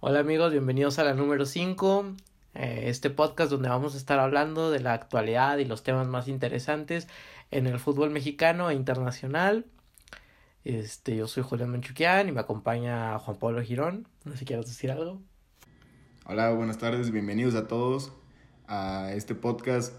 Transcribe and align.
Hola 0.00 0.20
amigos, 0.20 0.52
bienvenidos 0.52 1.00
a 1.00 1.04
la 1.04 1.12
número 1.12 1.44
5, 1.44 2.14
eh, 2.54 2.84
este 2.84 3.10
podcast 3.10 3.50
donde 3.50 3.68
vamos 3.68 3.96
a 3.96 3.96
estar 3.96 4.20
hablando 4.20 4.70
de 4.70 4.78
la 4.78 4.92
actualidad 4.92 5.58
y 5.58 5.64
los 5.64 5.82
temas 5.82 6.06
más 6.06 6.28
interesantes 6.28 7.08
en 7.50 7.66
el 7.66 7.80
fútbol 7.80 8.10
mexicano 8.10 8.70
e 8.70 8.74
internacional. 8.74 9.66
Este, 10.62 11.16
yo 11.16 11.26
soy 11.26 11.42
Julián 11.42 11.70
Menchuquian 11.70 12.28
y 12.28 12.32
me 12.32 12.38
acompaña 12.38 13.18
Juan 13.18 13.38
Pablo 13.38 13.60
Girón. 13.60 14.06
No 14.24 14.30
sé 14.30 14.38
si 14.38 14.44
quieres 14.44 14.66
decir 14.66 14.92
algo. 14.92 15.20
Hola, 16.26 16.52
buenas 16.52 16.78
tardes, 16.78 17.10
bienvenidos 17.10 17.56
a 17.56 17.66
todos 17.66 18.12
a 18.68 19.10
este 19.14 19.34
podcast 19.34 19.92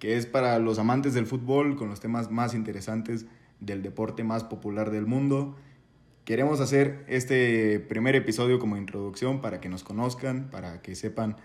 que 0.00 0.16
es 0.16 0.26
para 0.26 0.58
los 0.58 0.80
amantes 0.80 1.14
del 1.14 1.26
fútbol 1.26 1.76
con 1.76 1.90
los 1.90 2.00
temas 2.00 2.28
más 2.28 2.54
interesantes 2.54 3.26
del 3.60 3.84
deporte 3.84 4.24
más 4.24 4.42
popular 4.42 4.90
del 4.90 5.06
mundo. 5.06 5.54
Queremos 6.24 6.60
hacer 6.60 7.04
este 7.06 7.80
primer 7.80 8.16
episodio 8.16 8.58
como 8.58 8.78
introducción 8.78 9.42
para 9.42 9.60
que 9.60 9.68
nos 9.68 9.84
conozcan, 9.84 10.48
para 10.50 10.80
que 10.80 10.94
sepan 10.94 11.36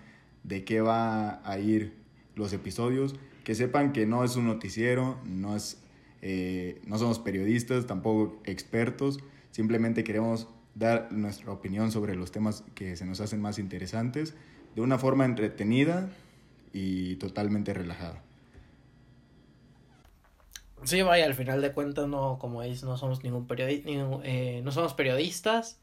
de 0.43 0.63
qué 0.63 0.79
va 0.79 1.41
a 1.43 1.59
ir 1.59 1.97
los 2.35 2.53
episodios, 2.53 3.15
que 3.43 3.55
sepan 3.55 3.91
que 3.91 4.05
no 4.05 4.23
es 4.23 4.37
un 4.37 4.47
noticiero, 4.47 5.17
no, 5.25 5.57
es, 5.57 5.81
eh, 6.21 6.79
no 6.85 6.97
somos 6.97 7.19
periodistas, 7.19 7.87
tampoco 7.87 8.39
expertos, 8.45 9.19
simplemente 9.51 10.05
queremos 10.05 10.47
dar 10.75 11.11
nuestra 11.11 11.51
opinión 11.51 11.91
sobre 11.91 12.15
los 12.15 12.31
temas 12.31 12.63
que 12.73 12.95
se 12.95 13.05
nos 13.05 13.19
hacen 13.19 13.41
más 13.41 13.59
interesantes 13.59 14.33
de 14.75 14.81
una 14.81 14.97
forma 14.97 15.25
entretenida 15.25 16.09
y 16.71 17.17
totalmente 17.17 17.73
relajada. 17.73 18.23
Sí, 20.83 21.01
vaya, 21.01 21.25
al 21.25 21.33
final 21.33 21.61
de 21.61 21.73
cuentas 21.73 22.07
no, 22.07 22.37
como 22.39 22.61
dices, 22.61 22.83
no 22.83 22.97
somos 22.97 23.23
ningún 23.23 23.47
periodista, 23.47 23.89
eh, 24.23 24.61
no 24.63 24.71
somos 24.71 24.93
periodistas, 24.93 25.79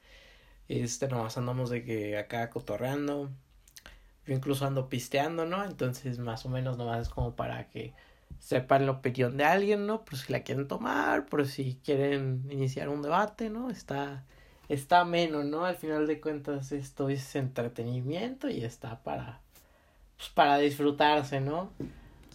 este, 0.68 1.08
nomás 1.08 1.36
andamos 1.36 1.70
de 1.70 1.84
que 1.84 2.16
acá 2.18 2.50
cotorreando, 2.50 3.30
yo 4.26 4.34
incluso 4.34 4.66
ando 4.66 4.88
pisteando, 4.88 5.44
¿no? 5.44 5.64
Entonces, 5.64 6.18
más 6.18 6.44
o 6.46 6.48
menos 6.48 6.76
nomás 6.76 7.02
es 7.02 7.08
como 7.08 7.36
para 7.36 7.68
que 7.68 7.94
sepan 8.38 8.86
la 8.86 8.92
opinión 8.92 9.36
de 9.36 9.44
alguien, 9.44 9.86
¿no? 9.86 10.04
Por 10.04 10.16
si 10.16 10.32
la 10.32 10.42
quieren 10.42 10.66
tomar, 10.66 11.26
por 11.26 11.46
si 11.46 11.78
quieren 11.84 12.46
iniciar 12.50 12.88
un 12.88 13.02
debate, 13.02 13.50
¿no? 13.50 13.70
Está, 13.70 14.24
está 14.68 15.04
menos, 15.04 15.44
¿no? 15.44 15.64
Al 15.64 15.76
final 15.76 16.06
de 16.06 16.20
cuentas 16.20 16.72
esto 16.72 17.08
es 17.08 17.36
entretenimiento 17.36 18.48
y 18.48 18.64
está 18.64 19.02
para, 19.02 19.40
pues, 20.16 20.28
para 20.30 20.58
disfrutarse, 20.58 21.40
¿no? 21.40 21.70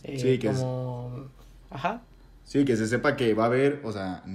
Eh, 0.03 0.19
sí, 0.19 0.39
que 0.39 0.47
como... 0.47 1.29
Ajá. 1.69 2.01
Sí, 2.51 2.65
que 2.65 2.75
se 2.75 2.85
sepa 2.85 3.15
que 3.15 3.33
va 3.33 3.43
a 3.43 3.45
haber, 3.45 3.79
o 3.85 3.93
sea, 3.93 4.25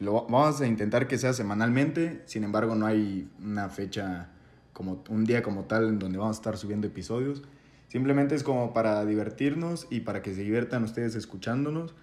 lo, 0.00 0.26
vamos 0.26 0.60
a 0.60 0.66
intentar 0.66 1.06
que 1.06 1.16
sea 1.16 1.32
semanalmente, 1.32 2.22
sin 2.24 2.42
embargo 2.42 2.74
no 2.74 2.86
hay 2.86 3.30
una 3.40 3.68
fecha 3.68 4.30
como 4.72 5.04
un 5.10 5.24
día 5.24 5.44
como 5.44 5.62
tal 5.62 5.88
en 5.88 6.00
donde 6.00 6.18
vamos 6.18 6.38
a 6.38 6.40
estar 6.40 6.56
subiendo 6.56 6.88
episodios. 6.88 7.44
Simplemente 7.86 8.34
es 8.34 8.42
como 8.42 8.72
para 8.72 9.04
divertirnos 9.04 9.86
y 9.90 10.00
para 10.00 10.22
que 10.22 10.34
se 10.34 10.40
diviertan 10.40 10.82
ustedes 10.82 11.14
escuchándonos 11.14 11.94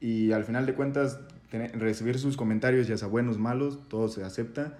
y 0.00 0.32
al 0.32 0.42
final 0.42 0.66
de 0.66 0.74
cuentas 0.74 1.20
recibir 1.74 2.18
sus 2.18 2.36
comentarios, 2.36 2.88
ya 2.88 2.98
sea 2.98 3.06
buenos, 3.06 3.38
malos, 3.38 3.88
todo 3.88 4.08
se 4.08 4.24
acepta. 4.24 4.76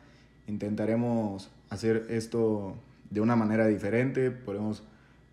Intentaremos 0.49 1.53
hacer 1.69 2.07
esto 2.11 2.75
de 3.11 3.21
una 3.21 3.37
manera 3.37 3.69
diferente, 3.69 4.33
podemos, 4.33 4.83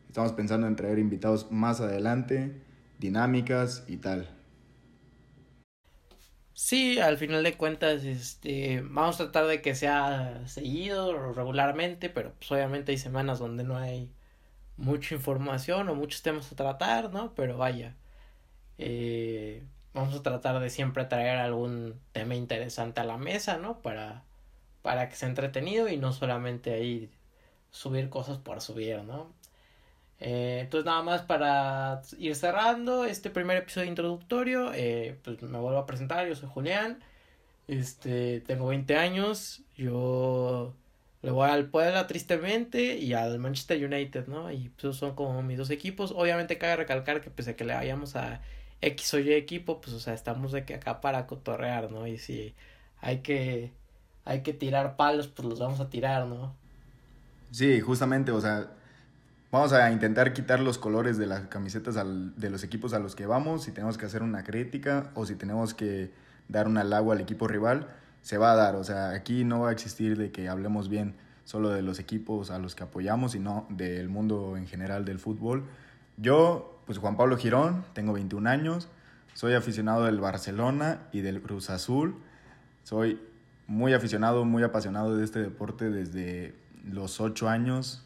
estamos 0.07 0.33
pensando 0.33 0.67
en 0.67 0.75
traer 0.75 0.99
invitados 0.99 1.51
más 1.51 1.81
adelante, 1.81 2.61
dinámicas 2.99 3.83
y 3.87 3.97
tal. 3.97 4.36
Sí, 6.59 6.99
al 6.99 7.17
final 7.19 7.43
de 7.43 7.55
cuentas, 7.55 8.03
este, 8.03 8.81
vamos 8.81 9.15
a 9.15 9.25
tratar 9.25 9.45
de 9.45 9.61
que 9.61 9.75
sea 9.75 10.41
seguido 10.47 11.31
regularmente, 11.33 12.09
pero 12.09 12.33
pues 12.33 12.51
obviamente 12.51 12.91
hay 12.91 12.97
semanas 12.97 13.37
donde 13.39 13.63
no 13.63 13.77
hay 13.77 14.11
mucha 14.77 15.15
información 15.15 15.89
o 15.89 15.95
muchos 15.95 16.23
temas 16.23 16.51
a 16.51 16.55
tratar, 16.55 17.11
¿no? 17.13 17.35
Pero 17.35 17.57
vaya, 17.57 17.95
eh, 18.79 19.65
vamos 19.93 20.15
a 20.15 20.23
tratar 20.23 20.59
de 20.61 20.69
siempre 20.71 21.05
traer 21.05 21.37
algún 21.39 21.99
tema 22.13 22.35
interesante 22.35 23.01
a 23.01 23.05
la 23.05 23.17
mesa, 23.17 23.57
¿no? 23.59 23.81
Para, 23.81 24.25
para 24.83 25.09
que 25.09 25.15
sea 25.17 25.29
entretenido 25.29 25.89
y 25.89 25.97
no 25.97 26.13
solamente 26.13 26.73
ahí 26.73 27.11
subir 27.71 28.09
cosas 28.09 28.39
por 28.39 28.61
subir, 28.61 29.03
¿no? 29.03 29.33
Eh, 30.19 30.59
entonces 30.61 30.85
nada 30.85 31.03
más 31.03 31.21
para 31.21 32.01
ir 32.17 32.35
cerrando 32.35 33.05
este 33.05 33.29
primer 33.29 33.57
episodio 33.57 33.87
introductorio, 33.87 34.71
eh, 34.73 35.19
pues 35.23 35.41
me 35.43 35.59
vuelvo 35.59 35.77
a 35.79 35.85
presentar, 35.85 36.27
yo 36.27 36.35
soy 36.35 36.49
Julián, 36.49 36.99
este, 37.67 38.41
tengo 38.41 38.67
20 38.67 38.95
años, 38.95 39.61
yo 39.75 40.73
le 41.21 41.31
voy 41.31 41.49
al 41.49 41.69
Puebla 41.69 42.07
tristemente 42.07 42.97
y 42.97 43.13
al 43.13 43.39
Manchester 43.39 43.83
United, 43.83 44.27
¿no? 44.27 44.51
Y 44.51 44.69
pues 44.69 44.95
son 44.95 45.15
como 45.15 45.43
mis 45.43 45.57
dos 45.57 45.69
equipos, 45.69 46.11
obviamente 46.15 46.57
cabe 46.57 46.77
recalcar 46.77 47.21
que 47.21 47.29
pese 47.29 47.51
a 47.51 47.55
que 47.55 47.65
le 47.65 47.73
vayamos 47.75 48.15
a 48.15 48.41
X 48.81 49.13
o 49.15 49.19
Y 49.19 49.33
equipo, 49.33 49.81
pues 49.81 49.93
o 49.95 49.99
sea, 49.99 50.13
estamos 50.13 50.51
de 50.51 50.65
que 50.65 50.75
acá 50.75 51.01
para 51.01 51.27
cotorrear, 51.27 51.91
¿no? 51.91 52.07
Y 52.07 52.17
si 52.17 52.55
hay 53.01 53.19
que, 53.19 53.71
hay 54.25 54.41
que 54.41 54.53
tirar 54.53 54.95
palos, 54.95 55.27
pues 55.27 55.47
los 55.47 55.59
vamos 55.59 55.79
a 55.79 55.89
tirar, 55.89 56.25
¿no? 56.27 56.55
Sí, 57.51 57.79
justamente, 57.81 58.31
o 58.31 58.41
sea, 58.41 58.69
Vamos 59.49 59.71
a 59.71 59.89
intentar 59.91 60.33
quitar 60.33 60.59
los 60.59 60.77
colores 60.77 61.17
de 61.17 61.25
las 61.25 61.47
camisetas 61.47 61.95
de 61.95 62.49
los 62.49 62.63
equipos 62.65 62.93
a 62.93 62.99
los 62.99 63.15
que 63.15 63.25
vamos. 63.25 63.63
Si 63.63 63.71
tenemos 63.71 63.97
que 63.97 64.05
hacer 64.05 64.21
una 64.21 64.43
crítica 64.43 65.09
o 65.13 65.25
si 65.25 65.35
tenemos 65.35 65.73
que 65.73 66.11
dar 66.49 66.67
un 66.67 66.77
halago 66.77 67.13
al 67.13 67.21
equipo 67.21 67.47
rival, 67.47 67.87
se 68.21 68.37
va 68.37 68.51
a 68.51 68.55
dar. 68.55 68.75
O 68.75 68.83
sea, 68.83 69.11
aquí 69.11 69.45
no 69.45 69.61
va 69.61 69.69
a 69.69 69.71
existir 69.71 70.17
de 70.17 70.31
que 70.31 70.49
hablemos 70.49 70.89
bien 70.89 71.15
solo 71.45 71.69
de 71.69 71.81
los 71.81 71.97
equipos 71.97 72.51
a 72.51 72.59
los 72.59 72.75
que 72.75 72.83
apoyamos, 72.83 73.31
sino 73.31 73.65
del 73.69 74.09
mundo 74.09 74.57
en 74.57 74.67
general 74.67 75.05
del 75.05 75.17
fútbol. 75.17 75.63
Yo, 76.17 76.81
pues 76.85 76.97
Juan 76.97 77.15
Pablo 77.15 77.37
Girón, 77.37 77.85
tengo 77.93 78.11
21 78.11 78.49
años, 78.49 78.89
soy 79.33 79.53
aficionado 79.53 80.03
del 80.03 80.19
Barcelona 80.19 81.03
y 81.13 81.21
del 81.21 81.41
Cruz 81.41 81.69
Azul. 81.69 82.15
Soy 82.83 83.17
muy 83.65 83.93
aficionado, 83.93 84.43
muy 84.43 84.63
apasionado 84.63 85.15
de 85.15 85.23
este 85.23 85.39
deporte 85.39 85.89
desde 85.89 86.53
los 86.83 87.21
8 87.21 87.47
años, 87.47 88.03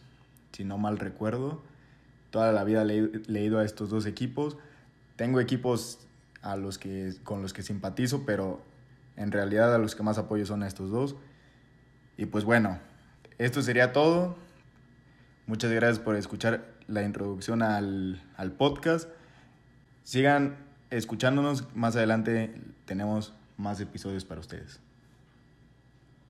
si 0.51 0.63
no 0.63 0.77
mal 0.77 0.97
recuerdo. 0.97 1.61
Toda 2.29 2.51
la 2.51 2.63
vida 2.63 2.83
le, 2.85 3.11
he 3.27 3.43
ido 3.43 3.59
a 3.59 3.65
estos 3.65 3.89
dos 3.89 4.05
equipos. 4.05 4.57
Tengo 5.15 5.39
equipos 5.39 5.99
a 6.41 6.55
los 6.55 6.77
que, 6.77 7.13
con 7.23 7.41
los 7.41 7.53
que 7.53 7.63
simpatizo, 7.63 8.25
pero 8.25 8.61
en 9.17 9.31
realidad 9.31 9.73
a 9.75 9.77
los 9.77 9.95
que 9.95 10.03
más 10.03 10.17
apoyo 10.17 10.45
son 10.45 10.63
a 10.63 10.67
estos 10.67 10.91
dos. 10.91 11.15
Y 12.17 12.25
pues 12.25 12.43
bueno, 12.43 12.79
esto 13.37 13.61
sería 13.61 13.93
todo. 13.93 14.35
Muchas 15.47 15.71
gracias 15.71 15.99
por 15.99 16.15
escuchar 16.15 16.65
la 16.87 17.03
introducción 17.03 17.61
al, 17.61 18.21
al 18.37 18.51
podcast. 18.51 19.09
Sigan 20.03 20.57
escuchándonos, 20.89 21.73
más 21.75 21.95
adelante 21.95 22.53
tenemos 22.85 23.33
más 23.57 23.79
episodios 23.79 24.25
para 24.25 24.41
ustedes. 24.41 24.81